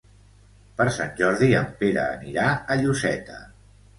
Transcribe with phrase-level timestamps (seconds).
[0.79, 3.39] Per Sant Jordi en Pere anirà a Lloseta.